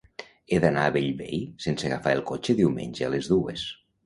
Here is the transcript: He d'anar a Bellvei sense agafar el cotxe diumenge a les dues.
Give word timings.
He 0.53 0.59
d'anar 0.63 0.85
a 0.85 0.93
Bellvei 0.95 1.41
sense 1.67 1.87
agafar 1.91 2.15
el 2.19 2.25
cotxe 2.31 2.57
diumenge 2.63 3.07
a 3.07 3.13
les 3.17 3.31
dues. 3.37 3.69